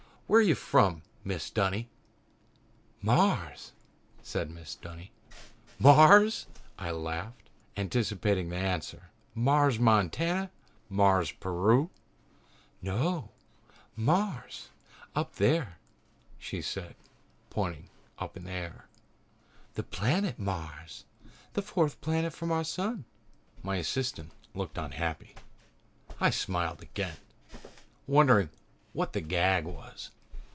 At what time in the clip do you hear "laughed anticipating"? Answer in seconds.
6.91-8.47